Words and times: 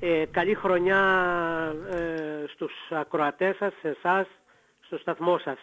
Ε, 0.00 0.24
καλή 0.30 0.54
χρονιά 0.54 1.00
ε, 1.90 2.44
στους 2.48 2.72
ακροατές 2.90 3.56
σας, 3.56 3.72
σε 3.80 3.88
εσάς, 3.88 4.26
στο 4.80 4.98
σταθμό 4.98 5.38
σας. 5.38 5.58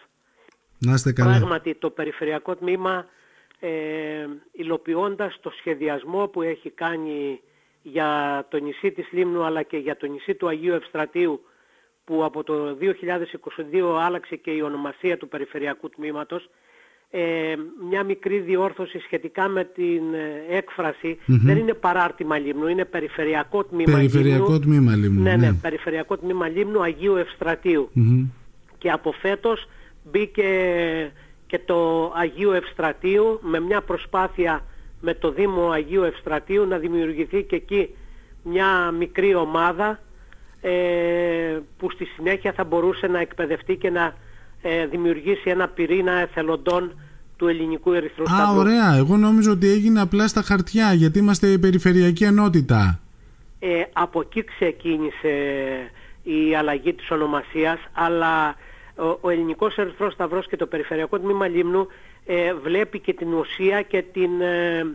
Να 0.78 0.92
είστε 0.92 1.12
καλά. 1.12 1.30
Πράγματι 1.30 1.74
το 1.74 1.90
περιφερειακό 1.90 2.56
τμήμα 2.56 3.06
ε, 3.60 4.26
υλοποιώντας 4.52 5.38
το 5.40 5.50
σχεδιασμό 5.58 6.28
που 6.28 6.42
έχει 6.42 6.70
κάνει 6.70 7.40
για 7.82 8.44
το 8.50 8.58
νησί 8.58 8.92
της 8.92 9.08
Λίμνου 9.10 9.44
αλλά 9.44 9.62
και 9.62 9.76
για 9.76 9.96
το 9.96 10.06
νησί 10.06 10.34
του 10.34 10.48
Αγίου 10.48 10.74
Ευστρατείου 10.74 11.44
που 12.04 12.24
από 12.24 12.44
το 12.44 12.78
2022 12.80 13.98
άλλαξε 14.00 14.36
και 14.36 14.50
η 14.50 14.60
ονομασία 14.60 15.16
του 15.16 15.28
περιφερειακού 15.28 15.88
τμήματος 15.88 16.44
ε, 16.44 16.48
μια 17.90 18.04
μικρή 18.04 18.38
διόρθωση 18.38 18.98
σχετικά 18.98 19.48
με 19.48 19.64
την 19.64 20.02
ε, 20.14 20.56
εκφραση 20.56 21.18
δεν 21.26 21.56
είναι 21.56 21.74
παράρτημα 21.74 22.38
Λίμνου, 22.38 22.66
είναι 22.66 22.84
περιφερειακό 22.84 23.64
τμήμα 23.64 23.92
Περιφερειακό 23.92 24.52
Λίμνου. 24.52 24.60
τμήμα 24.60 24.96
Λίμνου. 24.96 25.22
Ναι, 25.22 25.36
ναι, 25.36 25.52
περιφερειακό 25.52 26.16
τμήμα 26.16 26.48
Λίμνου 26.48 26.82
Αγίου 26.82 27.16
Ευστρατείου. 27.16 27.90
Και 28.78 28.90
από 28.90 29.12
φέτος 29.12 29.68
μπήκε 30.10 30.44
και 31.46 31.60
το 31.64 32.12
Αγίου 32.16 32.50
Ευστρατείου 32.50 33.40
με 33.42 33.60
μια 33.60 33.80
προσπάθεια 33.80 34.64
με 35.00 35.14
το 35.14 35.32
Δήμο 35.32 35.70
Αγίου 35.70 36.02
Ευστρατείου 36.02 36.66
να 36.66 36.78
δημιουργηθεί 36.78 37.42
και 37.42 37.56
εκεί 37.56 37.88
μια 38.42 38.90
μικρή 38.90 39.34
ομάδα 39.34 40.00
ε, 40.60 41.58
που 41.78 41.90
στη 41.90 42.04
συνέχεια 42.04 42.52
θα 42.52 42.64
μπορούσε 42.64 43.06
να 43.06 43.20
εκπαιδευτεί 43.20 43.76
και 43.76 43.90
να 43.90 44.14
ε, 44.62 44.86
δημιουργήσει 44.86 45.50
ένα 45.50 45.68
πυρήνα 45.68 46.12
εθελοντών 46.12 46.98
του 47.36 47.48
ελληνικού 47.48 47.92
ερυθρού 47.92 48.22
Α, 48.22 48.26
σταυρού. 48.26 48.58
ωραία. 48.58 48.96
Εγώ 48.96 49.16
νόμιζα 49.16 49.50
ότι 49.50 49.68
έγινε 49.68 50.00
απλά 50.00 50.28
στα 50.28 50.42
χαρτιά 50.42 50.92
γιατί 50.92 51.18
είμαστε 51.18 51.46
η 51.46 51.58
περιφερειακή 51.58 52.24
ενότητα. 52.24 53.00
Ε, 53.58 53.82
από 53.92 54.20
εκεί 54.20 54.44
ξεκίνησε 54.44 55.32
η 56.22 56.54
αλλαγή 56.56 56.92
της 56.94 57.10
ονομασίας, 57.10 57.78
αλλά 57.92 58.54
ο, 58.96 59.18
ο 59.20 59.30
Ελληνικός 59.30 59.76
Ερυθρός 59.76 60.12
Σταυρός 60.12 60.48
και 60.48 60.56
το 60.56 60.66
Περιφερειακό 60.66 61.18
Τμήμα 61.18 61.48
Λίμνου 61.48 61.86
ε, 62.26 62.54
βλέπει 62.54 62.98
και 62.98 63.12
την 63.12 63.32
ουσία 63.32 63.82
και 63.82 64.02
την 64.12 64.40
ε, 64.40 64.86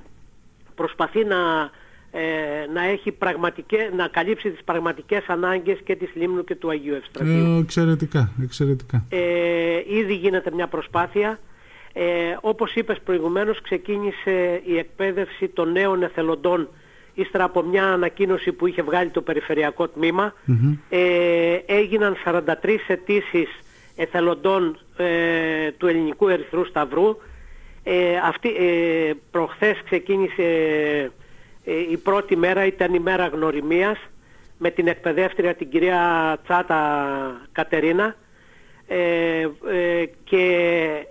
προσπαθεί 0.75 1.23
να, 1.23 1.69
ε, 2.15 2.71
να, 2.73 2.83
έχει 2.83 3.11
πραγματικές, 3.11 3.89
να 3.95 4.07
καλύψει 4.07 4.49
τις 4.49 4.63
πραγματικές 4.63 5.23
ανάγκες 5.27 5.79
και 5.83 5.95
της 5.95 6.09
Λίμνου 6.13 6.43
και 6.43 6.55
του 6.55 6.69
Αγίου 6.69 6.93
Ευστρατείου. 6.93 7.55
Ε, 7.55 7.59
εξαιρετικά, 7.59 8.31
εξαιρετικά. 8.43 9.05
Ε, 9.09 9.19
ήδη 9.87 10.13
γίνεται 10.13 10.51
μια 10.53 10.67
προσπάθεια. 10.67 11.39
Ε, 11.93 12.03
όπως 12.41 12.75
είπες 12.75 12.99
προηγουμένως 13.05 13.61
ξεκίνησε 13.61 14.61
η 14.65 14.77
εκπαίδευση 14.77 15.47
των 15.47 15.71
νέων 15.71 16.03
εθελοντών 16.03 16.69
ύστερα 17.13 17.43
από 17.43 17.61
μια 17.61 17.85
ανακοίνωση 17.85 18.51
που 18.51 18.67
είχε 18.67 18.81
βγάλει 18.81 19.09
το 19.09 19.21
Περιφερειακό 19.21 19.87
Τμήμα. 19.87 20.33
Ε, 20.89 21.57
έγιναν 21.65 22.15
43 22.25 22.79
αιτήσεις 22.87 23.47
εθελοντών 23.95 24.77
ε, 24.97 25.71
του 25.71 25.87
Ελληνικού 25.87 26.27
Ερυθρού 26.27 26.65
Σταυρού. 26.65 27.17
Ε, 27.83 28.17
αυτή, 28.23 28.49
ε, 28.49 29.13
προχθές 29.31 29.81
ξεκίνησε 29.85 30.43
ε, 30.43 31.09
η 31.63 31.97
πρώτη 31.97 32.35
μέρα, 32.35 32.65
ήταν 32.65 32.93
η 32.93 32.99
μέρα 32.99 33.27
γνωριμίας 33.27 33.97
με 34.57 34.69
την 34.69 34.87
εκπαιδεύτρια 34.87 35.55
την 35.55 35.69
κυρία 35.69 36.37
Τσάτα 36.43 37.41
Κατερίνα. 37.51 38.15
Ε, 38.87 39.47
ε, 39.71 40.05
και 40.23 40.45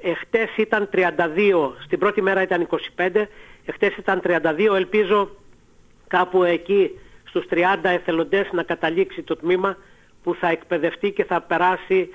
εχτες 0.03 0.57
ήταν 0.57 0.89
32, 0.93 1.75
στην 1.85 1.99
πρώτη 1.99 2.23
μέρα 2.23 2.43
ήταν 2.43 2.69
25, 2.97 3.29
εχτες 3.65 3.97
ήταν 3.97 4.21
32, 4.21 4.75
ελπίζω 4.75 5.31
κάπου 6.09 6.43
εκεί 6.43 6.91
στους 7.25 7.45
30 7.51 7.59
εθελοντές 7.83 8.49
να 8.53 8.63
καταλήξει 8.63 9.23
το 9.23 9.37
τμήμα 9.37 9.77
που 10.23 10.35
θα 10.35 10.49
εκπαιδευτεί 10.49 11.11
και 11.11 11.25
θα 11.25 11.41
περάσει 11.41 12.15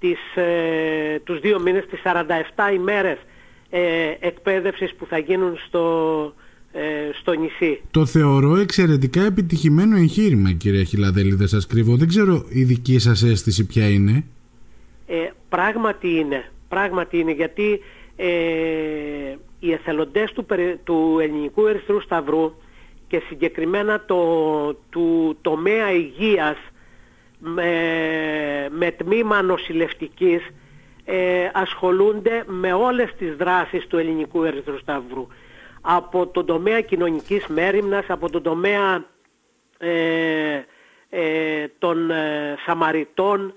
τις, 0.00 0.18
ε, 0.34 1.18
τους 1.24 1.40
δύο 1.40 1.60
μήνες, 1.60 1.86
τις 1.86 2.00
47 2.00 2.72
ημέρες 2.72 3.18
ε, 3.70 4.14
εκπαίδευσης 4.20 4.94
που 4.94 5.06
θα 5.06 5.18
γίνουν 5.18 5.58
στο, 5.66 5.84
ε, 6.36 6.43
στο 7.20 7.32
νησί. 7.32 7.80
Το 7.90 8.06
θεωρώ 8.06 8.56
εξαιρετικά 8.56 9.22
επιτυχημένο 9.22 9.96
εγχείρημα 9.96 10.52
κύριε 10.52 10.82
Χιλαδέλη, 10.82 11.34
δεν 11.34 11.48
σας 11.48 11.66
κρύβω. 11.66 11.96
Δεν 11.96 12.08
ξέρω 12.08 12.44
η 12.48 12.62
δική 12.62 12.98
σας 12.98 13.22
αίσθηση 13.22 13.66
ποια 13.66 13.88
είναι. 13.88 14.24
Ε, 15.06 15.30
πράγματι 15.48 16.08
είναι, 16.08 16.44
πράγματι 16.68 17.18
είναι 17.18 17.32
γιατί 17.32 17.80
ε, 18.16 18.26
οι 19.60 19.72
εθελοντές 19.72 20.32
του, 20.32 20.44
περι- 20.44 20.78
του 20.84 21.18
Ελληνικού 21.22 21.66
Ερυθρού 21.66 22.00
Σταυρού 22.00 22.52
και 23.08 23.22
συγκεκριμένα 23.28 24.04
το, 24.06 24.18
του 24.90 25.36
τομέα 25.42 25.92
υγείας 25.92 26.56
με, 27.38 27.70
με 28.78 28.90
τμήμα 28.90 29.42
νοσηλευτικής 29.42 30.40
ε, 31.04 31.50
ασχολούνται 31.52 32.44
με 32.46 32.72
όλες 32.72 33.14
τις 33.18 33.36
δράσεις 33.36 33.86
του 33.86 33.98
Ελληνικού 33.98 34.44
Ερυθρού 34.44 34.78
Σταυρού. 34.78 35.26
Από 35.86 36.26
τον 36.26 36.46
τομέα 36.46 36.80
κοινωνικής 36.80 37.46
μέρημνας, 37.46 38.04
από 38.08 38.30
τον 38.30 38.42
τομέα 38.42 39.04
ε, 39.78 40.62
ε, 41.10 41.66
των 41.78 42.10
ε, 42.10 42.54
Σαμαριτών, 42.66 43.52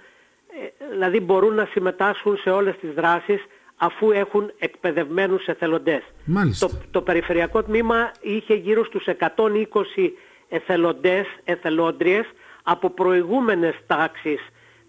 ε, 0.79 0.85
δηλαδή 0.91 1.19
μπορούν 1.19 1.53
να 1.53 1.65
συμμετάσχουν 1.65 2.37
σε 2.37 2.49
όλες 2.49 2.75
τις 2.77 2.93
δράσεις 2.93 3.45
αφού 3.77 4.11
έχουν 4.11 4.51
εκπαιδευμένους 4.59 5.45
εθελοντές. 5.45 6.01
Μάλιστα. 6.25 6.67
Το, 6.67 6.73
το 6.91 7.01
περιφερειακό 7.01 7.63
τμήμα 7.63 8.11
είχε 8.21 8.53
γύρω 8.53 8.85
στους 8.85 9.05
120 9.19 10.11
εθελοντές, 10.49 11.25
εθελόντριες 11.43 12.25
από 12.63 12.89
προηγούμενες 12.89 13.75
τάξεις 13.87 14.39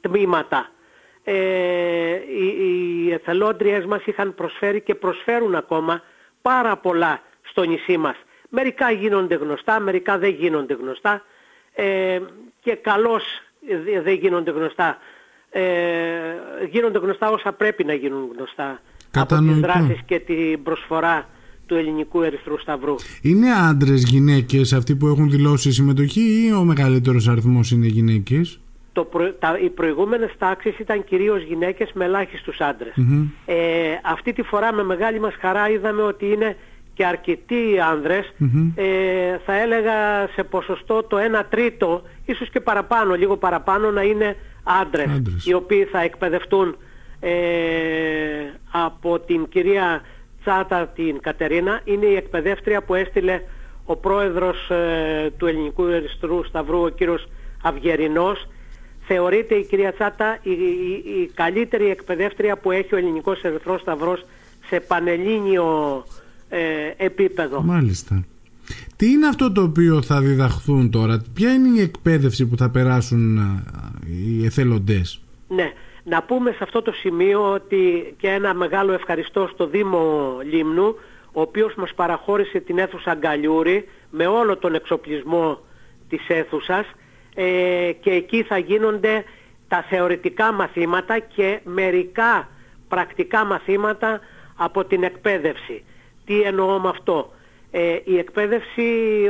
τμήματα. 0.00 0.70
Ε, 1.24 1.34
οι, 2.14 2.56
οι 3.06 3.12
εθελόντριες 3.12 3.84
μας 3.84 4.06
είχαν 4.06 4.34
προσφέρει 4.34 4.80
και 4.80 4.94
προσφέρουν 4.94 5.54
ακόμα 5.54 6.02
πάρα 6.50 6.76
πολλά 6.76 7.12
στο 7.50 7.62
νησί 7.62 7.96
μας. 7.96 8.16
Μερικά 8.48 8.90
γίνονται 8.90 9.34
γνωστά, 9.34 9.80
μερικά 9.80 10.18
δεν 10.18 10.30
γίνονται 10.40 10.74
γνωστά 10.82 11.22
ε, 11.74 12.18
και 12.64 12.72
καλώς 12.74 13.22
δε- 13.84 14.00
δεν 14.02 14.14
γίνονται 14.14 14.50
γνωστά. 14.50 14.98
Ε, 15.50 15.62
γίνονται 16.70 16.98
γνωστά 16.98 17.30
όσα 17.30 17.52
πρέπει 17.52 17.84
να 17.84 17.94
γίνουν 17.94 18.22
γνωστά 18.36 18.68
από 18.70 18.80
τις 19.00 19.08
Κατανοητό. 19.10 19.60
δράσεις 19.60 19.98
και 20.06 20.18
την 20.18 20.62
προσφορά 20.62 21.28
του 21.66 21.74
Ελληνικού 21.74 22.22
Ερυθρού 22.22 22.58
Σταυρού. 22.58 22.94
Είναι 23.22 23.50
άντρες, 23.52 24.02
γυναίκες 24.02 24.72
αυτοί 24.72 24.96
που 24.96 25.06
έχουν 25.06 25.30
δηλώσει 25.30 25.72
συμμετοχή 25.72 26.46
ή 26.46 26.52
ο 26.52 26.64
μεγαλύτερος 26.64 27.28
αριθμός 27.28 27.70
είναι 27.70 27.86
γυναίκες; 27.86 28.60
Το 28.98 29.04
προ- 29.04 29.34
τα, 29.38 29.58
οι 29.62 29.68
προηγούμενες 29.70 30.30
τάξεις 30.38 30.78
ήταν 30.78 31.04
κυρίως 31.04 31.42
γυναίκες 31.42 31.90
με 31.94 32.04
ελάχιστους 32.04 32.60
άντρες. 32.60 32.92
Ε, 33.46 33.54
αυτή 34.02 34.32
τη 34.32 34.42
φορά 34.42 34.72
με 34.72 34.82
μεγάλη 34.84 35.20
μας 35.20 35.34
χαρά 35.40 35.68
είδαμε 35.68 36.02
ότι 36.02 36.26
είναι 36.32 36.56
και 36.94 37.06
αρκετοί 37.06 37.62
άνδρες, 37.92 38.32
ε, 38.74 38.84
θα 39.46 39.54
έλεγα 39.60 40.26
σε 40.34 40.42
ποσοστό 40.44 41.02
το 41.02 41.16
1 41.18 41.44
τρίτο, 41.48 42.02
ίσως 42.24 42.50
και 42.50 42.60
παραπάνω, 42.60 43.14
λίγο 43.14 43.36
παραπάνω 43.36 43.90
να 43.90 44.02
είναι 44.02 44.36
άντρες, 44.62 45.06
Άντρες. 45.16 45.46
οι 45.46 45.52
οποίοι 45.54 45.84
θα 45.84 46.00
εκπαιδευτούν 46.00 46.76
ε, 47.20 47.30
από 48.70 49.18
την 49.18 49.48
κυρία 49.48 50.02
Τσάτα 50.40 50.86
την 50.86 51.20
Κατερίνα. 51.20 51.80
Είναι 51.84 52.06
η 52.06 52.14
εκπαιδεύτρια 52.16 52.82
που 52.82 52.94
έστειλε 52.94 53.42
ο 53.84 53.96
πρόεδρος 53.96 54.70
ε, 54.70 55.30
του 55.36 55.46
Ελληνικού 55.46 55.84
Ερυθρού 55.84 56.44
Σταυρού, 56.44 56.82
ο 56.82 56.88
κύριος 56.88 57.28
Αυγερινός. 57.62 58.46
Θεωρείται 59.08 59.54
η 59.54 59.64
κυρία 59.64 59.92
Τσάτα 59.92 60.38
η, 60.42 60.50
η- 60.50 61.20
η 61.22 61.30
καλύτερη 61.34 61.90
εκπαιδεύτρια 61.90 62.56
που 62.56 62.70
έχει 62.70 62.94
ο 62.94 62.98
Ελληνικός 62.98 63.42
Ερυθρός 63.42 63.80
Σταυρός 63.80 64.24
σε 64.66 64.80
πανελλήνιο 64.80 66.04
ε, 66.48 66.58
επίπεδο. 66.96 67.62
Μάλιστα. 67.62 68.24
Τι 68.96 69.10
είναι 69.10 69.26
αυτό 69.26 69.52
το 69.52 69.62
οποίο 69.62 70.02
θα 70.02 70.20
διδαχθούν 70.20 70.90
τώρα, 70.90 71.22
ποια 71.34 71.52
είναι 71.52 71.78
η 71.78 71.82
εκπαίδευση 71.82 72.46
που 72.46 72.56
θα 72.56 72.70
περάσουν 72.70 73.38
α, 73.38 73.62
οι 74.06 74.44
εθελοντές; 74.44 75.20
Ναι, 75.48 75.72
να 76.04 76.22
πούμε 76.22 76.50
σε 76.50 76.58
αυτό 76.62 76.82
το 76.82 76.92
σημείο 76.92 77.52
ότι 77.52 78.14
και 78.18 78.28
ένα 78.28 78.54
μεγάλο 78.54 78.92
ευχαριστώ 78.92 79.48
στο 79.52 79.66
Δήμο 79.66 80.32
Λίμνου, 80.50 80.94
ο 81.32 81.40
οποίος 81.40 81.74
μας 81.74 81.94
παραχώρησε 81.94 82.58
την 82.60 82.78
αίθουσα 82.78 83.14
Γκαλιούρη 83.14 83.88
με 84.10 84.26
όλο 84.26 84.56
τον 84.56 84.74
εξοπλισμό 84.74 85.58
της 86.08 86.20
αίθουσας 86.28 86.86
ε, 87.40 87.92
και 88.00 88.10
εκεί 88.10 88.42
θα 88.42 88.58
γίνονται 88.58 89.24
τα 89.68 89.82
θεωρητικά 89.88 90.52
μαθήματα 90.52 91.18
και 91.18 91.60
μερικά 91.64 92.48
πρακτικά 92.88 93.44
μαθήματα 93.44 94.20
από 94.56 94.84
την 94.84 95.02
εκπαίδευση. 95.02 95.84
Τι 96.26 96.40
εννοώ 96.40 96.78
με 96.78 96.88
αυτό; 96.88 97.32
Ε, 97.70 97.98
η 98.04 98.18
εκπαίδευση, 98.18 98.82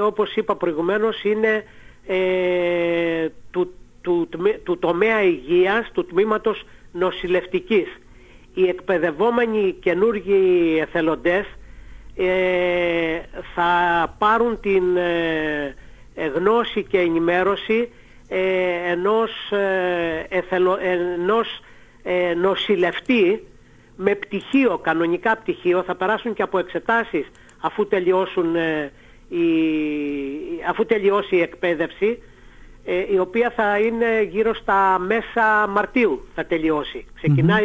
όπως 0.03 0.37
είπα 0.37 0.57
προηγουμένως, 0.57 1.25
είναι 1.25 1.65
ε, 2.07 3.29
του, 3.51 3.73
του, 4.03 4.27
τμη- 4.31 4.59
του 4.65 4.79
τομέα 4.79 5.23
υγείας, 5.23 5.91
του 5.93 6.05
τμήματος 6.05 6.65
νοσηλευτικής. 6.93 7.99
Οι 8.55 8.69
εκπαιδευόμενοι 8.69 9.77
καινούργιοι 9.81 10.79
εθελοντές 10.81 11.47
ε, 12.17 13.21
θα 13.55 13.71
πάρουν 14.19 14.61
την, 14.61 14.97
ε, 14.97 16.27
γνώση 16.27 16.83
και 16.83 16.99
ενημέρωση 16.99 17.89
ενός, 18.29 19.31
εθελο, 20.29 20.79
ενός 20.81 21.61
νοσηλευτή 22.37 23.43
με 23.97 24.15
πτυχίο, 24.15 24.79
κανονικά 24.79 25.37
πτυχίο, 25.37 25.83
θα 25.83 25.95
περάσουν 25.95 26.35
και 26.35 26.43
από 26.43 26.59
εξετάσεις 26.59 27.27
αφού, 27.61 27.87
τελειώσουν, 27.87 28.55
η, 29.29 29.47
αφού 30.69 30.87
τελειώσει 30.87 31.37
η 31.37 31.41
εκπαίδευση 31.41 32.23
ε, 32.91 33.13
η 33.13 33.19
οποία 33.19 33.53
θα 33.57 33.79
είναι 33.79 34.23
γύρω 34.23 34.55
στα 34.55 34.99
μέσα 34.99 35.67
Μαρτίου 35.69 36.25
θα 36.35 36.45
τελειώσει. 36.45 37.07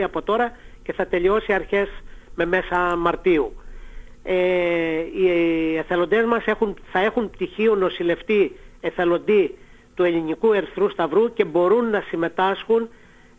από 0.04 0.22
τώρα 0.22 0.58
και 0.84 0.94
θα 0.94 1.08
τελειώσει 1.08 1.54
αρχές 1.54 1.90
με 2.36 2.46
μέσα 2.46 2.96
Μαρτίου. 2.96 3.54
Ε, 4.24 4.36
οι 5.16 5.76
εθελοντές 5.78 6.26
μας 6.26 6.46
έχουν, 6.46 6.76
θα 6.92 7.00
έχουν 7.00 7.30
πτυχίο 7.30 7.76
νοσηλευτή 7.76 8.56
εθελοντή 8.82 9.58
του 9.96 10.04
Ελληνικού 10.04 10.54
Ερθρού 10.54 10.90
Σταυρού 10.90 11.34
και 11.34 11.46
μπορούν 11.46 11.90
να 11.90 12.04
συμμετάσχουν 12.08 12.90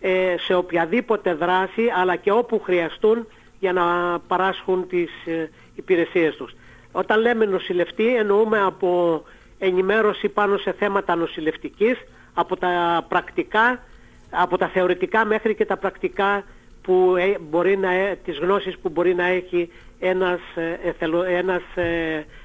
ε, 0.00 0.34
σε 0.38 0.54
οποιαδήποτε 0.54 1.34
δράση 1.34 1.82
αλλά 1.96 2.16
και 2.16 2.30
όπου 2.32 2.60
χρειαστούν 2.60 3.26
για 3.58 3.72
να 3.72 4.18
παράσχουν 4.28 4.88
τις 4.88 5.10
ε, 5.24 5.50
υπηρεσίες 5.74 6.36
τους. 6.36 6.54
Όταν 6.92 7.20
λέμε 7.20 7.44
νοσηλευτή 7.44 8.16
εννοούμε 8.16 8.60
από 8.60 9.22
ενημέρωση 9.58 10.28
πάνω 10.28 10.56
σε 10.56 10.72
θέματα 10.72 11.14
νοσηλευτικής 11.14 11.98
από 12.34 12.56
τα 12.56 13.04
πρακτικά, 13.08 13.82
από 14.30 14.58
τα 14.58 14.68
θεωρητικά 14.68 15.24
μέχρι 15.24 15.54
και 15.54 15.64
τα 15.64 15.76
πρακτικά 15.76 16.44
που 16.82 17.14
ε, 17.18 17.38
μπορεί 17.40 17.76
να, 17.76 17.92
ε, 17.92 18.18
τις 18.24 18.38
γνώσεις 18.38 18.78
που 18.78 18.88
μπορεί 18.88 19.14
να 19.14 19.26
έχει 19.26 19.70
ένας, 19.98 20.40
ε, 20.54 21.36
ένας 21.36 21.62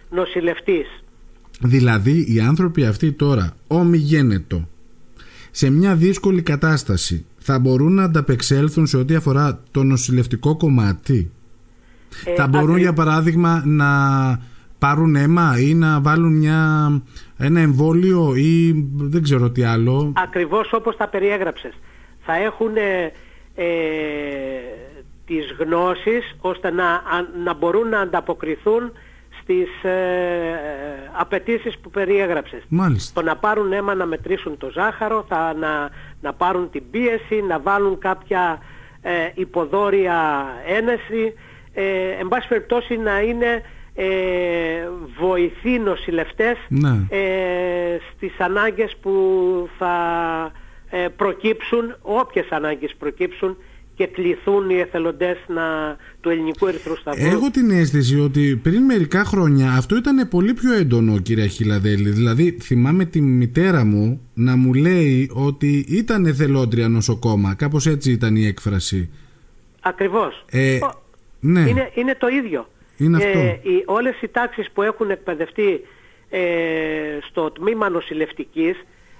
νοσηλευτής. 0.09 1.03
Δηλαδή 1.61 2.33
οι 2.33 2.39
άνθρωποι 2.39 2.85
αυτοί 2.85 3.11
τώρα 3.11 3.53
ομιγένετο 3.67 4.67
σε 5.51 5.69
μια 5.69 5.95
δύσκολη 5.95 6.41
κατάσταση 6.41 7.25
θα 7.37 7.59
μπορούν 7.59 7.93
να 7.93 8.03
ανταπεξέλθουν 8.03 8.87
σε 8.87 8.97
ό,τι 8.97 9.15
αφορά 9.15 9.59
το 9.71 9.83
νοσηλευτικό 9.83 10.57
κομμάτι; 10.57 11.31
θα 12.35 12.47
μπορούν 12.47 12.77
για 12.77 12.93
παράδειγμα 12.93 13.63
να 13.65 13.87
πάρουν 14.79 15.15
αίμα 15.15 15.59
ή 15.59 15.73
να 15.73 16.01
βάλουν 16.01 16.37
μια, 16.37 16.91
ένα 17.37 17.59
εμβόλιο 17.59 18.35
ή 18.35 18.85
δεν 18.97 19.23
ξέρω 19.23 19.49
τι 19.49 19.63
άλλο; 19.63 20.13
Ακριβώς 20.15 20.73
όπως 20.73 20.97
τα 20.97 21.07
περιέγραψες. 21.07 21.73
Θα 22.19 22.35
έχουν 22.35 22.75
ε, 22.75 23.11
ε, 23.55 23.65
τις 25.25 25.55
γνώσεις 25.59 26.35
ώστε 26.39 26.71
να, 26.71 27.01
να 27.43 27.53
μπορούν 27.53 27.89
να 27.89 27.99
ανταποκριθούν 27.99 28.91
στις 29.49 29.83
ε, 29.83 29.91
απαιτήσεις 31.11 31.77
που 31.77 31.89
περιέγραψες. 31.89 32.63
Μάλιστα. 32.67 33.21
Το 33.21 33.27
να 33.27 33.35
πάρουν 33.35 33.71
αίμα 33.71 33.95
να 33.95 34.05
μετρήσουν 34.05 34.57
το 34.57 34.69
ζάχαρο, 34.71 35.25
θα, 35.27 35.53
να, 35.53 35.89
να 36.21 36.33
πάρουν 36.33 36.69
την 36.69 36.83
πίεση, 36.91 37.41
να 37.47 37.59
βάλουν 37.59 37.97
κάποια 37.97 38.59
ε, 39.01 39.11
υποδόρια 39.33 40.47
ένεση, 40.67 41.33
ε, 41.73 42.09
εν 42.19 42.27
πάση 42.27 42.47
περιπτώσει 42.47 42.97
να 42.97 43.21
είναι 43.21 43.63
ε, 43.95 44.07
βοηθεί 45.19 45.79
νοσηλευτές 45.79 46.57
ναι. 46.67 47.05
ε, 47.09 47.97
στις 48.11 48.39
ανάγκες 48.39 48.95
που 49.01 49.13
θα 49.77 49.95
ε, 50.89 51.07
προκύψουν, 51.07 51.95
όποιες 52.01 52.47
ανάγκες 52.49 52.95
προκύψουν 52.99 53.57
και 53.99 54.07
κληθούν 54.07 54.69
οι 54.69 54.79
εθελοντές 54.79 55.37
να, 55.47 55.97
του 56.21 56.29
ελληνικού 56.29 56.67
ερυθρού 56.67 56.97
σταυρού. 56.97 57.25
Έχω 57.25 57.49
την 57.49 57.71
αίσθηση 57.71 58.19
ότι 58.19 58.59
πριν 58.63 58.83
μερικά 58.83 59.23
χρόνια 59.23 59.71
αυτό 59.71 59.95
ήταν 59.95 60.27
πολύ 60.29 60.53
πιο 60.53 60.73
έντονο 60.73 61.17
κύριε 61.19 61.47
Χιλαδέλη. 61.47 62.09
Δηλαδή 62.09 62.57
θυμάμαι 62.61 63.05
τη 63.05 63.21
μητέρα 63.21 63.85
μου 63.85 64.21
να 64.33 64.55
μου 64.55 64.73
λέει 64.73 65.31
ότι 65.33 65.85
ήταν 65.89 66.25
εθελόντρια 66.25 66.87
νοσοκόμα. 66.87 67.53
Κάπως 67.53 67.85
έτσι 67.85 68.11
ήταν 68.11 68.35
η 68.35 68.45
έκφραση. 68.45 69.09
Ακριβώς. 69.81 70.45
Ε, 70.51 70.79
ναι. 71.39 71.59
είναι, 71.59 71.91
είναι 71.93 72.15
το 72.15 72.27
ίδιο. 72.27 72.67
Είναι 72.97 73.17
αυτό. 73.17 73.39
Ε, 73.39 73.59
οι, 73.61 73.83
όλες 73.85 74.21
οι 74.21 74.27
τάξεις 74.27 74.71
που 74.71 74.81
έχουν 74.81 75.09
εκπαιδευτεί 75.09 75.81
ε, 76.29 76.39
στο 77.29 77.51
τμήμα 77.51 77.89
νοσηλευτικής 77.89 78.75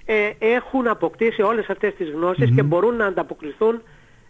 ε, 0.06 0.30
έχουν 0.40 0.88
αποκτήσει 0.88 1.42
όλες 1.42 1.70
αυτές 1.70 1.94
τις 1.96 2.10
γνωσεις 2.10 2.50
και 2.56 2.64
μπορούν 2.64 2.96
να 2.96 3.06
ανταποκριθούν 3.06 3.82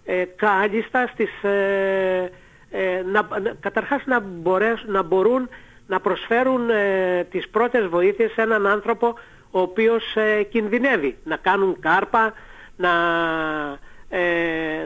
ε, 0.09 0.23
κάλλιστα 0.35 1.07
στις... 1.07 1.43
Ε, 1.43 2.31
ε, 2.71 3.03
να, 3.11 3.27
καταρχάς 3.59 4.01
να, 4.05 4.19
μπορέσουν, 4.19 4.91
να 4.91 5.03
μπορούν 5.03 5.49
να 5.87 5.99
προσφέρουν 5.99 6.69
ε, 6.69 7.23
τις 7.31 7.49
πρώτες 7.49 7.87
βοήθειες 7.87 8.31
σε 8.31 8.41
έναν 8.41 8.67
άνθρωπο 8.67 9.13
ο 9.51 9.59
οποίος 9.59 10.03
κινδυνεύει. 10.49 11.17
Να 11.23 11.35
κάνουν 11.35 11.79
κάρπα, 11.79 12.33
να, 12.75 12.91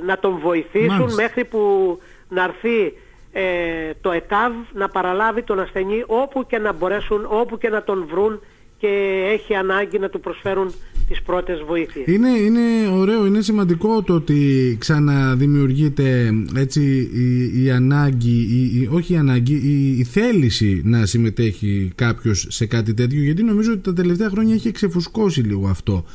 να 0.05 0.17
τον 0.19 0.37
βοηθήσουν 0.37 1.13
μέχρι 1.13 1.45
που 1.45 1.99
να 2.29 2.43
έρθει 2.43 2.93
ε, 3.31 3.91
το 4.01 4.11
ΕΚΑΒ 4.11 4.53
να 4.73 4.89
παραλάβει 4.89 5.43
τον 5.43 5.59
ασθενή 5.59 6.03
όπου 6.07 6.45
και 6.45 6.57
να 6.57 6.73
μπορέσουν, 6.73 7.25
όπου 7.29 7.57
και 7.57 7.69
να 7.69 7.83
τον 7.83 8.05
βρουν 8.09 8.41
και 8.77 8.87
έχει 9.31 9.55
ανάγκη 9.55 9.99
να 9.99 10.09
του 10.09 10.19
προσφέρουν 10.19 10.73
τις 11.07 11.21
πρώτες 11.21 11.61
βοήθειες. 11.67 12.07
Είναι, 12.07 12.29
είναι 12.29 12.87
ωραίο, 12.91 13.25
είναι 13.25 13.41
σημαντικό 13.41 14.01
το 14.01 14.13
ότι 14.13 14.75
ξαναδημιουργείται 14.79 16.31
έτσι 16.55 17.09
η, 17.13 17.63
η 17.63 17.71
ανάγκη, 17.71 18.37
η, 18.41 18.89
όχι 18.91 19.13
η 19.13 19.17
ανάγκη, 19.17 19.53
η, 19.53 19.97
η, 19.97 20.03
θέληση 20.03 20.81
να 20.85 21.05
συμμετέχει 21.05 21.91
κάποιος 21.95 22.45
σε 22.49 22.65
κάτι 22.65 22.93
τέτοιο 22.93 23.21
γιατί 23.21 23.43
νομίζω 23.43 23.71
ότι 23.71 23.81
τα 23.81 23.93
τελευταία 23.93 24.29
χρόνια 24.29 24.53
έχει 24.53 24.71
ξεφουσκώσει 24.71 25.41
λίγο 25.41 25.67
αυτό. 25.67 26.05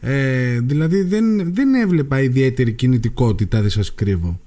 Ε, 0.00 0.58
δηλαδή 0.60 1.02
δεν, 1.02 1.54
δεν 1.54 1.74
έβλεπα 1.74 2.20
ιδιαίτερη 2.20 2.72
κινητικότητα, 2.72 3.60
δεν 3.60 3.70
σας 3.70 3.94
κρύβω. 3.94 4.40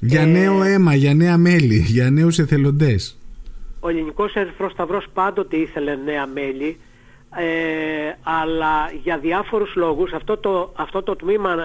Για 0.00 0.20
ε, 0.20 0.24
νέο 0.24 0.62
αίμα, 0.62 0.94
για 0.94 1.14
νέα 1.14 1.36
μέλη, 1.36 1.78
για 1.78 2.10
νέους 2.10 2.38
εθελοντές. 2.38 3.16
Ο 3.80 3.88
Ελληνικός 3.88 4.34
Ερυθρός 4.34 4.72
Σταυρός 4.72 5.06
πάντοτε 5.14 5.56
ήθελε 5.56 5.96
νέα 6.04 6.26
μέλη, 6.26 6.76
ε, 7.36 8.12
αλλά 8.22 8.90
για 9.02 9.18
διάφορους 9.18 9.74
λόγους 9.74 10.12
αυτό 10.12 10.36
το, 10.36 10.72
αυτό 10.76 11.02
το 11.02 11.16
τμήμα 11.16 11.56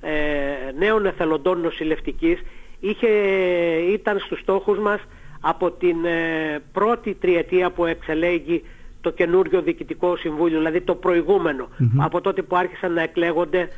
ε, 0.00 0.10
ε 0.10 0.72
νέων 0.78 1.06
εθελοντών 1.06 1.60
νοσηλευτικής 1.60 2.40
είχε, 2.80 3.08
ήταν 3.92 4.18
στους 4.18 4.40
στόχους 4.40 4.78
μας 4.78 5.00
από 5.40 5.70
την 5.70 6.04
ε, 6.04 6.62
πρώτη 6.72 7.14
τριετία 7.14 7.70
που 7.70 7.84
εξελέγει 7.84 8.64
το 9.00 9.10
καινούριο 9.10 9.62
Διοικητικό 9.62 10.16
Συμβούλιο, 10.16 10.58
δηλαδή 10.58 10.80
το 10.80 10.94
προηγουμενο 10.94 11.68
από 11.98 12.20
τότε 12.20 12.42
που 12.42 12.56
άρχισαν 12.56 12.92
να 12.92 13.02
εκλέγονται 13.02 13.68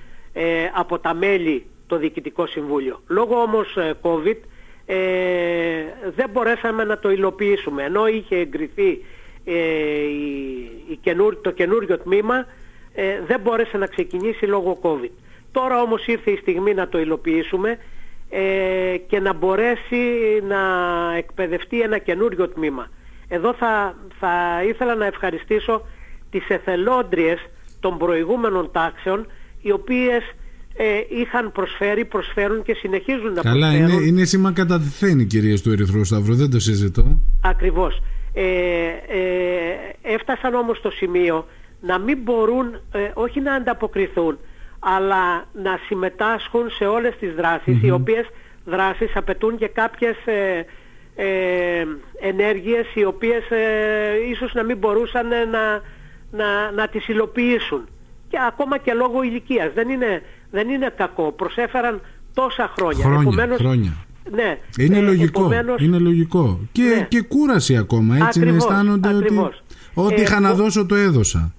από 0.75 0.99
τα 0.99 1.15
μέλη 1.15 1.67
το 1.89 1.97
Διοικητικό 1.97 2.47
Συμβούλιο. 2.47 3.01
Λόγω 3.07 3.41
όμως 3.41 3.77
ε, 3.77 3.95
COVID 4.03 4.37
ε, 4.87 4.97
δεν 6.17 6.31
μπορέσαμε 6.33 6.85
να 6.85 6.99
το 6.99 7.11
υλοποιήσουμε. 7.11 7.83
Ενώ 7.83 8.07
είχε 8.07 8.37
εγκριθεί 8.37 9.05
ε, 9.49 9.55
η, 11.01 11.15
το 11.43 11.51
καινούριο 11.51 11.99
τμήμα 11.99 12.47
ε, 12.95 13.21
δεν 13.27 13.41
μπόρεσε 13.41 13.77
να 13.77 13.87
ξεκινήσει 13.87 14.45
λόγω 14.47 14.79
COVID. 14.83 15.11
Τώρα 15.53 15.81
όμως 15.83 16.07
ήρθε 16.07 16.31
η 16.31 16.37
στιγμή 16.37 16.75
να 16.75 16.89
το 16.89 16.99
υλοποιήσουμε 16.99 17.79
ε, 18.31 18.97
και 19.07 19.21
να 19.21 19.33
μπορέσει 19.33 19.97
να 20.49 20.61
εκπαιδευτεί 21.17 21.81
ένα 21.81 21.99
καινούριο 21.99 22.49
τμήμα. 22.49 22.89
Εδώ 23.29 23.55
θα, 23.55 23.95
θα 24.19 24.63
ήθελα 24.69 24.95
να 24.95 25.07
ευχαριστήσω 25.07 25.83
τις 26.31 26.49
εθελόντριες 26.49 27.39
των 27.81 27.99
προηγούμενων 27.99 28.71
τάξεων 28.73 29.27
οι 29.63 29.73
οποίες 29.73 30.23
ε, 30.77 30.85
είχαν 31.21 31.53
προσφέρει, 31.53 32.05
προσφέρουν 32.05 32.63
και 32.63 32.75
συνεχίζουν 32.75 33.33
να 33.33 33.41
Καλά, 33.43 33.67
προσφέρουν. 33.67 33.87
Καλά, 33.87 34.01
είναι, 34.01 34.09
είναι 34.09 34.25
σήμα 34.25 34.53
καταδεθέν 34.53 35.27
κυρίες 35.27 35.63
του 35.63 35.71
Ερυθρού 35.71 36.05
Σταυρού, 36.05 36.35
δεν 36.35 36.51
το 36.51 36.61
συζητώ. 36.61 37.21
Ακριβώς. 37.43 38.03
Ε, 38.41 38.87
ε, 39.09 40.15
έφτασαν 40.15 40.55
όμως 40.55 40.77
στο 40.79 40.91
σημείο 40.91 41.47
να 41.81 41.99
μην 41.99 42.19
μπορούν, 42.23 42.75
ε, 42.93 43.11
όχι 43.15 43.41
να 43.41 43.55
ανταποκριθούν, 43.55 44.39
αλλά 44.79 45.45
να 45.53 45.79
συμμετάσχουν 45.87 46.71
σε 46.71 46.85
όλες 46.85 47.17
τις 47.17 47.35
δρασεις 47.35 47.83
οι 47.83 47.91
οποίες 47.91 48.27
δράσεις 48.65 49.17
απαιτούν 49.17 49.57
και 49.57 49.69
κάποιες 49.69 50.17
ε, 50.25 50.67
ε, 51.17 51.87
ενέργειες 52.21 52.87
οι 52.95 53.05
οποίες 53.05 53.45
ίσως 54.31 54.55
να 54.55 54.63
μην 54.63 54.77
μπορούσαν 54.77 55.27
να, 55.27 55.83
να, 56.31 56.71
να 56.71 56.89
τις 56.89 57.09
υλοποιήσουν. 57.09 57.89
Και 58.29 58.39
ακόμα 58.49 58.79
και 58.79 58.93
λόγω 58.93 59.23
ηλικίας. 59.23 59.73
Δεν 59.73 59.89
είναι 59.89 60.23
δεν 60.51 60.69
είναι 60.69 60.93
κακό. 60.97 61.33
Προσέφεραν 61.33 62.01
τόσα 62.35 62.73
χρόνια. 62.79 63.05
Χρόνια, 63.05 63.21
επομένως, 63.21 63.57
χρόνια. 63.57 63.93
Ναι, 64.31 64.59
είναι, 64.79 64.99
ε, 64.99 65.01
λογικό, 65.01 65.41
επομένως, 65.41 65.81
είναι 65.83 65.99
λογικό. 65.99 66.61
Και, 66.73 66.83
ναι. 66.83 67.07
και 67.09 67.23
κούραση 67.23 67.77
ακόμα. 67.77 68.17
Έτσι 68.17 68.41
ακριβώς, 68.41 68.65
να 68.65 68.75
αισθάνονται 68.75 69.15
ότι 69.15 69.41
ό,τι 69.95 70.21
είχα 70.21 70.41
να 70.41 70.55
δώσω 70.55 70.87
το 70.87 70.95
έδωσα. 70.95 71.53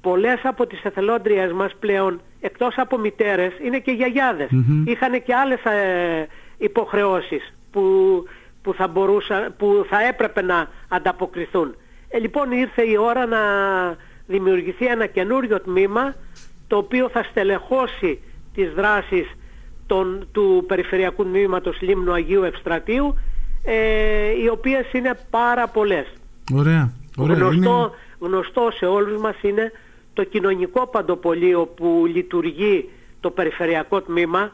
Πολλές 0.00 0.40
από 0.42 0.66
τις 0.66 0.82
εθελόντριες 0.82 1.52
μας 1.52 1.72
πλέον, 1.78 2.20
εκτός 2.40 2.74
από 2.76 2.98
μητέρες, 2.98 3.52
είναι 3.64 3.78
και 3.78 3.90
γιαγιάδες. 3.90 4.48
Mm-hmm. 4.52 4.88
Είχαν 4.88 5.22
και 5.22 5.34
άλλες 5.34 5.64
ε, 5.64 6.26
υποχρεώσεις 6.58 7.52
που, 7.70 7.82
που, 8.62 8.74
θα 8.74 8.88
μπορούσα, 8.88 9.54
που 9.58 9.86
θα 9.88 10.06
έπρεπε 10.06 10.42
να 10.42 10.68
ανταποκριθούν. 10.88 11.74
Ε, 12.08 12.18
λοιπόν 12.18 12.50
ήρθε 12.50 12.82
η 12.82 12.96
ώρα 12.96 13.26
να, 13.26 13.38
δημιουργηθεί 14.30 14.86
ένα 14.86 15.06
καινούριο 15.06 15.60
τμήμα 15.60 16.14
το 16.66 16.76
οποίο 16.76 17.08
θα 17.08 17.22
στελεχώσει 17.22 18.18
τις 18.54 18.72
δράσεις 18.72 19.26
των, 19.90 20.26
του 20.32 20.64
Περιφερειακού 20.66 21.24
Τμήματος 21.24 21.80
Λίμνου 21.80 22.12
Αγίου 22.12 22.42
Ευστρατείου 22.42 23.16
ε, 23.64 24.42
οι 24.42 24.48
οποίες 24.48 24.92
είναι 24.92 25.18
πάρα 25.30 25.68
πολλές. 25.68 26.06
Ωραία. 26.52 26.92
Ωραία. 27.16 27.36
Γνωστό, 27.36 27.94
γνωστό 28.18 28.70
σε 28.74 28.86
όλους 28.86 29.20
μας 29.20 29.36
είναι 29.42 29.72
το 30.14 30.24
κοινωνικό 30.24 30.86
παντοπολείο 30.86 31.66
που 31.76 32.04
λειτουργεί 32.14 32.88
το 33.20 33.30
περιφερειακό 33.30 34.02
με, 34.06 34.52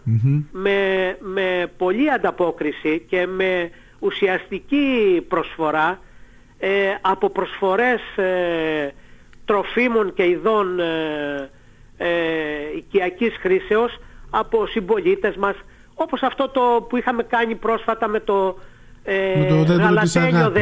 με 1.20 1.70
πολλή 1.76 2.10
ανταπόκριση 2.10 3.04
και 3.08 3.26
με 3.26 3.70
ουσιαστική 3.98 5.24
προσφορά 5.28 6.00
ε, 6.58 6.68
από 7.00 7.30
προσφορές 7.30 8.00
ε, 8.16 8.92
τροφίμων 9.44 10.14
και 10.14 10.28
ειδών 10.28 10.80
ε, 10.80 11.50
ε, 11.96 12.08
οικιακής 12.76 13.36
χρήσεως 13.40 13.98
από 14.30 14.66
συμπολίτες 14.66 15.36
μας 15.36 15.54
όπως 15.94 16.22
αυτό 16.22 16.48
το 16.48 16.86
που 16.88 16.96
είχαμε 16.96 17.22
κάνει 17.22 17.54
πρόσφατα 17.54 18.08
με 18.08 18.20
το, 18.20 18.58
ε, 19.04 19.38
με 19.38 19.64
το 19.66 19.72
γαλατένιο 19.72 20.52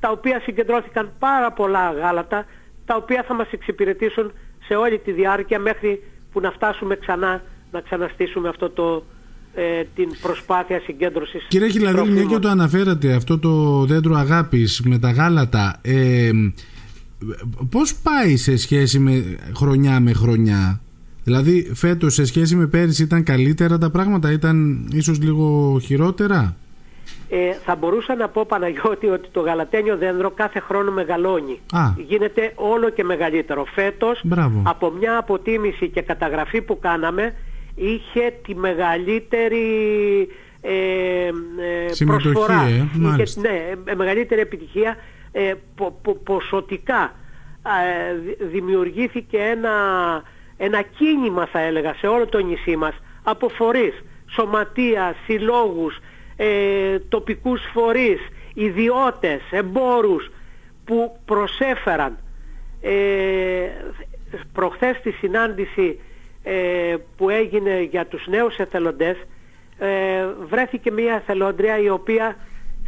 τα 0.00 0.10
οποία 0.10 0.40
συγκεντρώθηκαν 0.40 1.10
πάρα 1.18 1.52
πολλά 1.52 1.92
γάλατα 1.92 2.44
τα 2.84 2.96
οποία 2.96 3.24
θα 3.28 3.34
μας 3.34 3.46
εξυπηρετήσουν 3.50 4.32
σε 4.66 4.74
όλη 4.74 4.98
τη 4.98 5.12
διάρκεια 5.12 5.58
μέχρι 5.58 6.02
που 6.32 6.40
να 6.40 6.50
φτάσουμε 6.50 6.96
ξανά 6.96 7.42
να 7.70 7.80
ξαναστήσουμε 7.80 8.48
αυτό 8.48 8.70
το, 8.70 9.04
ε, 9.54 9.82
την 9.94 10.08
προσπάθεια 10.22 10.80
συγκέντρωσης 10.84 11.44
Κύριε 11.48 11.68
Χιλαδέλη, 11.68 12.10
μια 12.10 12.24
και 12.24 12.38
το 12.38 12.48
αναφέρατε 12.48 13.12
αυτό 13.12 13.38
το 13.38 13.84
δέντρο 13.84 14.14
αγάπης 14.14 14.80
με 14.84 14.98
τα 14.98 15.10
γάλατα 15.10 15.78
ε, 15.82 16.30
πώς 17.70 17.94
πάει 17.94 18.36
σε 18.36 18.56
σχέση 18.56 18.98
με 18.98 19.38
χρονιά 19.56 20.00
με 20.00 20.12
χρονιά; 20.12 20.80
Δηλαδή 21.26 21.70
φέτος 21.74 22.14
σε 22.14 22.24
σχέση 22.24 22.56
με 22.56 22.66
πέρυσι 22.66 23.02
ήταν 23.02 23.22
καλύτερα 23.22 23.78
τα 23.78 23.90
πράγματα 23.90 24.32
ήταν 24.32 24.86
ίσως 24.92 25.20
λίγο 25.20 25.78
χειρότερα; 25.82 26.56
Ε, 27.28 27.52
θα 27.64 27.76
μπορούσα 27.76 28.14
να 28.14 28.28
πω 28.28 28.44
Παναγιώτη 28.46 29.06
ότι 29.06 29.28
το 29.32 29.40
γαλατένιο 29.40 29.96
δέντρο 29.96 30.30
κάθε 30.30 30.60
χρόνο 30.60 30.92
μεγαλώνει. 30.92 31.60
Γίνεται 31.96 32.52
όλο 32.54 32.90
και 32.90 33.04
μεγαλύτερο. 33.04 33.64
Φέτος 33.64 34.24
από 34.62 34.90
μια 34.90 35.18
αποτίμηση 35.18 35.88
και 35.88 36.02
καταγραφή 36.02 36.60
που 36.62 36.78
κάναμε 36.78 37.34
είχε 37.76 38.34
τη 38.46 38.54
μεγαλύτερη 38.54 39.66
ε, 40.60 41.26
ε 41.26 42.04
προσφορά. 42.04 42.62
Ε, 42.62 42.88
είχε, 43.22 43.40
ναι, 43.40 43.72
ε, 43.84 43.94
μεγαλύτερη 43.94 44.40
επιτυχία 44.40 44.96
ε, 45.32 45.54
ποσοτικά. 46.24 47.12
δημιουργήθηκε 48.50 49.38
ένα, 49.38 49.72
ένα 50.56 50.82
κίνημα 50.82 51.46
θα 51.46 51.60
έλεγα 51.60 51.94
σε 51.94 52.06
όλο 52.06 52.26
το 52.26 52.38
νησί 52.38 52.76
μας 52.76 52.94
από 53.22 53.48
φορείς, 53.48 54.02
σωματείας, 54.30 55.16
συλλόγους, 55.24 55.98
ε, 56.36 56.98
τοπικούς 56.98 57.60
φορείς, 57.72 58.20
ιδιώτες, 58.54 59.40
εμπόρους 59.50 60.30
που 60.84 61.18
προσέφεραν 61.24 62.18
ε, 62.80 63.68
προχθές 64.52 65.00
τη 65.02 65.10
συνάντηση 65.10 66.00
ε, 66.42 66.96
που 67.16 67.30
έγινε 67.30 67.80
για 67.80 68.06
τους 68.06 68.26
νέους 68.26 68.56
εθελοντές 68.56 69.16
ε, 69.78 70.26
βρέθηκε 70.48 70.90
μια 70.90 71.14
εθελόντρια 71.14 71.78
η 71.78 71.88
οποία 71.88 72.36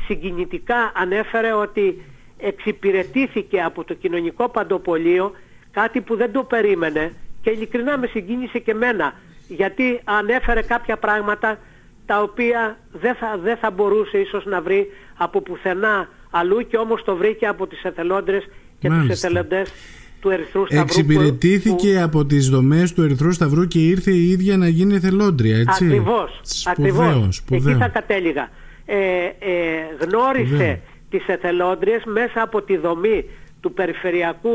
συγκινητικά 0.07 0.93
ανέφερε 0.95 1.53
ότι 1.53 2.03
εξυπηρετήθηκε 2.39 3.63
από 3.63 3.85
το 3.85 3.95
κοινωνικό 3.95 4.49
παντοπολείο 4.49 5.33
κάτι 5.71 6.01
που 6.01 6.17
δεν 6.17 6.33
το 6.33 6.43
περίμενε 6.43 7.13
και 7.49 7.55
ειλικρινά 7.55 7.99
με 7.99 8.07
συγκίνησε 8.07 8.59
και 8.59 8.75
μένα 8.75 9.15
γιατί 9.49 10.01
ανέφερε 10.05 10.63
κάποια 10.63 10.97
πράγματα 10.97 11.59
τα 12.07 12.23
οποία 12.23 12.77
δεν 12.93 13.15
θα, 13.15 13.39
δεν 13.43 13.57
θα 13.57 13.71
μπορούσε 13.71 14.19
ίσως 14.19 14.45
να 14.45 14.61
βρει 14.61 14.87
από 15.17 15.41
πουθενά 15.41 16.09
αλλού 16.31 16.67
και 16.67 16.77
όμως 16.77 17.05
το 17.05 17.17
βρήκε 17.17 17.47
από 17.47 17.67
τις 17.67 17.83
εθελόντρες 17.83 18.49
και 18.79 18.89
Μάλιστα. 18.89 19.13
τους 19.13 19.23
εθελοντές 19.23 19.73
του 20.21 20.31
Ερυθρού 20.31 20.67
Σταυρού. 20.67 20.83
Εξυπηρετήθηκε 20.83 22.01
από 22.01 22.25
τις 22.25 22.49
δομές 22.49 22.93
του 22.93 23.03
Ερυθρού 23.03 23.33
Σταυρού 23.33 23.67
και 23.67 23.79
ήρθε 23.79 24.11
η 24.11 24.31
ίδια 24.31 24.57
να 24.57 24.69
γίνει 24.69 24.95
εθελόντρια, 24.95 25.59
έτσι; 25.59 25.85
Ακριβώς, 25.85 26.67
ακριβώς. 26.67 27.43
Εκεί 27.51 27.73
θα 27.73 27.89
κατέληγα. 27.89 28.51
Ε, 28.87 28.97
ε, 28.97 30.05
γνώρισε 30.05 30.47
Σπουδαίος. 30.47 30.79
τις 31.11 31.27
εθελόντριες 31.27 32.03
μέσα 32.05 32.43
από 32.43 32.63
τη 32.63 32.77
δομή 32.77 33.25
του 33.61 33.73
Περιφερειακού 33.73 34.51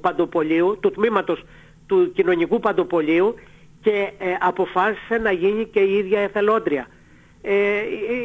Παντοπολίου, 0.00 0.78
του 0.80 0.90
τμήματος 0.90 1.44
του 1.90 2.12
Κοινωνικού 2.14 2.60
Παντοπολίου 2.60 3.34
και 3.82 4.12
ε, 4.18 4.26
αποφάσισε 4.40 5.16
να 5.22 5.32
γίνει 5.32 5.66
και 5.66 5.80
η 5.80 5.92
ίδια 5.96 6.20
εθελόντρια. 6.20 6.86
Ε, 7.42 7.54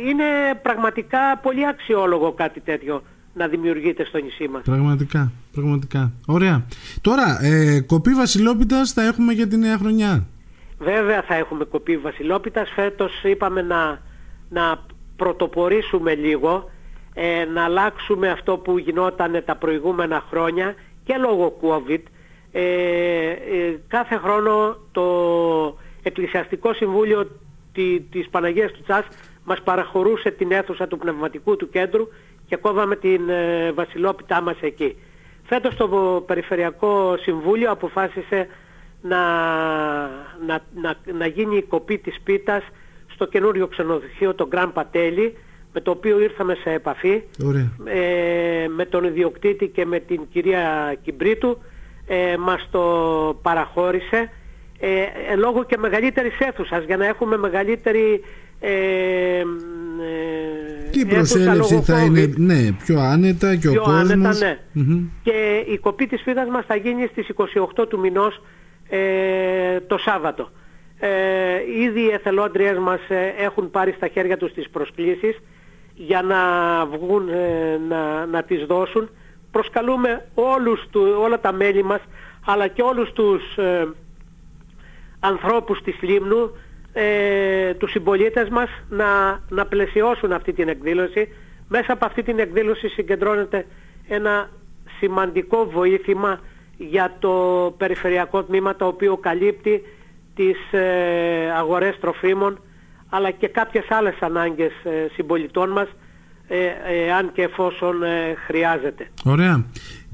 είναι 0.08 0.24
πραγματικά 0.62 1.40
πολύ 1.42 1.68
αξιόλογο 1.68 2.32
κάτι 2.32 2.60
τέτοιο 2.60 3.04
να 3.34 3.48
δημιουργείται 3.48 4.06
στο 4.06 4.18
νησί 4.18 4.48
μας. 4.48 4.62
Πραγματικά, 4.64 5.32
πραγματικά. 5.52 6.12
Ωραία. 6.28 6.66
Τώρα, 7.02 7.40
ε, 7.42 7.80
κοπή 7.82 8.14
βασιλόπιτας 8.14 8.92
θα 8.92 9.04
έχουμε 9.04 9.34
για 9.34 9.48
τη 9.48 9.58
νέα 9.58 9.78
χρονιά. 9.78 10.26
Βέβαια 10.80 11.22
θα 11.22 11.36
έχουμε 11.36 11.66
κοπή 11.66 11.98
βασιλόπιτας. 11.98 12.70
Φέτος 12.76 13.24
είπαμε 13.24 13.62
να, 13.62 14.02
να 14.50 14.80
πρωτοπορήσουμε 15.16 16.16
λίγο, 16.16 16.70
ε, 17.14 17.46
να 17.54 17.64
αλλάξουμε 17.64 18.30
αυτό 18.30 18.58
που 18.58 18.78
γινόταν 18.78 19.44
τα 19.46 19.56
προηγούμενα 19.56 20.24
χρόνια 20.30 20.76
και 21.04 21.18
λόγω 21.18 21.58
COVID 21.62 21.90
ε, 21.90 21.94
ε, 21.94 22.15
κάθε 23.88 24.16
χρόνο 24.16 24.78
το 24.92 25.06
Εκκλησιαστικό 26.04 26.74
Συμβούλιο 26.74 27.28
τη, 27.74 28.00
της 28.00 28.30
Παναγίας 28.30 28.72
του 28.72 28.82
Τσάς 28.84 29.06
μας 29.44 29.62
παραχωρούσε 29.64 30.32
την 30.32 30.52
αίθουσα 30.52 30.88
του 30.88 30.98
πνευματικού 30.98 31.56
του 31.56 31.70
κέντρου 31.70 32.08
και 32.48 32.56
κόβαμε 32.56 32.96
την 32.96 33.30
ε, 33.30 33.72
βασιλόπιτά 33.72 34.42
μας 34.42 34.56
εκεί. 34.62 34.96
Φέτος 35.44 35.76
το 35.76 35.88
Περιφερειακό 36.28 37.18
Συμβούλιο 37.22 37.72
αποφάσισε 37.72 38.48
να, 39.02 39.20
να, 40.46 40.64
να, 40.82 40.96
να 41.18 41.26
γίνει 41.26 41.58
η 41.58 41.62
κοπή 41.62 41.98
της 41.98 42.20
πίτας 42.24 42.64
στο 43.14 43.26
καινούριο 43.26 43.68
ξενοδοχείο, 43.68 44.34
το 44.34 44.48
Γκραν 44.48 44.74
Πατέλη, 44.74 45.38
με 45.74 45.82
το 45.82 45.92
οποίο 45.92 46.20
ήρθαμε 46.20 46.56
σε 46.56 46.72
επαφή 46.72 47.24
ε, 47.86 48.68
με 48.68 48.86
τον 48.86 49.04
ιδιοκτήτη 49.04 49.68
και 49.68 49.86
με 49.86 50.00
την 50.00 50.22
κυρία 50.32 50.96
Κιμπρίτου 51.04 51.58
ε, 52.08 52.38
μας 52.38 52.68
το 52.72 52.82
παραχώρησε 53.42 54.30
ε, 54.80 55.02
ε, 55.32 55.36
λόγω 55.36 55.64
και 55.64 55.78
μεγαλύτερης 55.78 56.40
αίθουσας 56.40 56.84
για 56.86 56.98
να 56.98 57.06
έχουμε 57.06 57.38
μεγαλύτερη 57.38 58.22
ε, 58.60 58.70
ε, 58.70 59.44
τι 60.92 61.06
προσέλευση 61.06 61.82
θα 61.82 62.04
είναι 62.04 62.34
ναι, 62.38 62.72
πιο 62.84 63.00
άνετα 63.00 63.56
και 63.56 63.70
πιο 63.70 63.82
ο 63.82 63.84
κόσμος. 63.84 64.12
άνετα, 64.12 64.34
ναι. 64.34 64.58
και 65.24 65.64
η 65.68 65.78
κοπή 65.78 66.08
της 66.08 66.22
φίδας 66.22 66.50
μας 66.50 66.66
θα 66.66 66.76
γίνει 66.76 67.08
στις 67.12 67.28
28 67.78 67.88
του 67.90 68.00
μηνός 68.00 68.42
ε, 68.90 69.80
το 69.80 69.98
Σάββατο. 69.98 70.50
Ε, 71.00 71.10
ήδη 71.84 72.02
οι 72.02 72.12
εθελόντριες 72.12 72.78
μας 72.78 73.00
έχουν 73.38 73.72
πάρει 73.72 73.94
στα 73.98 74.08
χέρια 74.08 74.38
τους 74.38 74.54
τις 74.54 74.70
προσκλήσεις 74.70 75.38
για 75.96 76.22
να 76.22 76.38
βγουν 76.86 77.24
να, 77.90 78.26
να 78.26 78.44
τις 78.44 78.66
δώσουν 78.66 79.10
προσκαλούμε 79.56 80.26
όλους 80.34 80.88
του, 80.92 81.16
όλα 81.20 81.40
τα 81.40 81.52
μέλη 81.52 81.84
μας 81.84 82.00
αλλά 82.46 82.68
και 82.68 82.82
όλους 82.82 83.12
τους 83.12 83.58
ε, 83.58 83.88
ανθρώπους 85.20 85.82
της 85.82 85.96
Λίμνου, 86.02 86.52
ε, 86.94 87.74
τους 87.74 87.92
συμπολίτες 87.92 88.50
μας 88.50 88.70
να, 88.90 89.40
να 89.50 89.66
πλαισιώσουν 89.66 90.32
αυτή 90.32 90.54
την 90.54 90.68
εκδήλωση. 90.68 91.28
Μέσα 91.68 91.94
από 91.94 92.06
αυτή 92.06 92.24
την 92.24 92.40
εκδήλωση 92.40 92.88
συγκεντρώνεται 92.88 93.66
ένα 94.08 94.50
σημαντικό 95.00 95.66
βοήθημα 95.66 96.40
για 96.78 97.16
το 97.20 97.34
περιφερειακό 97.78 98.44
τμήμα 98.44 98.76
το 98.76 98.86
οποίο 98.86 99.18
καλύπτει 99.18 99.84
τις 100.36 100.58
ε, 100.72 101.52
αγορές 101.58 102.00
τροφίμων 102.00 102.60
αλλά 103.10 103.32
και 103.32 103.48
κάποιες 103.48 103.86
άλλες 103.90 104.16
ανάγκες 104.20 104.72
ε, 104.84 105.08
συμπολιτών 105.14 105.70
μας 105.70 105.88
ε, 106.48 106.56
ε, 107.06 107.12
αν 107.12 107.32
και 107.34 107.42
εφόσον 107.42 108.04
ε, 108.04 108.36
χρειάζεται. 108.48 109.08
Ωραία. 109.24 109.66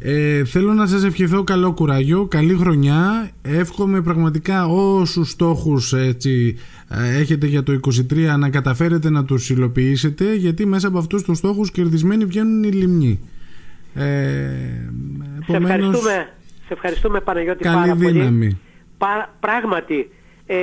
Ε, 0.04 0.46
θέλω 0.46 0.74
να 0.74 0.86
σας 0.88 1.04
ευχηθώ 1.04 1.44
καλό 1.44 1.74
κουράγιο, 1.74 2.26
καλή 2.26 2.56
χρονιά. 2.56 3.30
Εύχομαι 3.42 4.02
πραγματικά 4.02 4.66
όσους 4.68 5.30
στόχους 5.30 5.94
έτσι, 5.94 6.58
έχετε 7.20 7.48
για 7.48 7.64
το 7.64 7.80
23 8.12 8.36
να 8.38 8.50
καταφέρετε 8.50 9.10
να 9.10 9.26
τους 9.26 9.50
υλοποιήσετε 9.50 10.34
γιατί 10.34 10.66
μέσα 10.66 10.88
από 10.88 10.98
αυτούς 10.98 11.24
τους 11.24 11.38
στόχους 11.38 11.72
κερδισμένοι 11.72 12.26
βγαίνουν 12.26 12.64
οι 12.64 12.72
λιμνοί. 12.72 13.20
Ε, 13.96 14.04
σε, 15.46 15.56
ευχαριστούμε, 15.58 16.30
σε 16.68 16.74
ευχαριστούμε 16.74 17.20
Παναγιώτη 17.20 17.64
καλή 17.64 17.76
πάρα 17.76 17.96
δύναμη. 17.96 18.60
πολύ. 18.98 19.26
πράγματι 19.40 20.10
ε, 20.46 20.58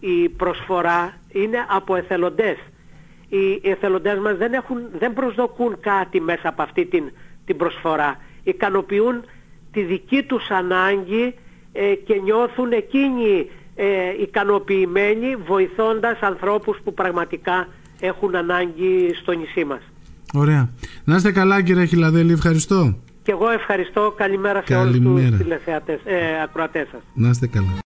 η 0.00 0.28
προσφορά 0.28 1.12
είναι 1.32 1.58
από 1.68 1.96
εθελοντές 1.96 2.56
οι 3.36 3.60
εθελοντές 3.70 4.18
μας 4.18 4.36
δεν, 4.36 4.52
έχουν, 4.52 4.78
δεν 4.98 5.12
προσδοκούν 5.12 5.76
κάτι 5.80 6.20
μέσα 6.20 6.48
από 6.48 6.62
αυτή 6.62 6.86
την, 6.86 7.04
την 7.44 7.56
προσφορά. 7.56 8.16
Ικανοποιούν 8.42 9.24
τη 9.72 9.82
δική 9.82 10.22
τους 10.22 10.50
ανάγκη 10.50 11.34
ε, 11.72 11.94
και 11.94 12.20
νιώθουν 12.24 12.72
εκείνοι 12.72 13.50
ε, 13.76 13.86
ικανοποιημένοι 14.20 15.36
βοηθώντας 15.36 16.20
ανθρώπους 16.20 16.80
που 16.84 16.94
πραγματικά 16.94 17.68
έχουν 18.00 18.34
ανάγκη 18.34 19.14
στο 19.20 19.32
νησί 19.32 19.64
μας. 19.64 19.80
Ωραία. 20.34 20.68
Να 21.04 21.16
είστε 21.16 21.32
καλά 21.32 21.62
κύριε 21.62 21.84
Χιλαδέλη, 21.84 22.32
ευχαριστώ. 22.32 22.98
Και 23.22 23.32
εγώ 23.32 23.48
ευχαριστώ. 23.50 24.14
Καλημέρα 24.16 24.62
σε 24.66 24.72
Καλημέρα. 24.72 25.10
όλους 25.10 25.28
τους 25.28 25.38
τηλεθεατές, 25.38 26.00
ε, 26.04 26.42
ακροατές 26.42 26.88
σας. 26.92 27.00
Να 27.14 27.28
είστε 27.28 27.46
καλά. 27.46 27.72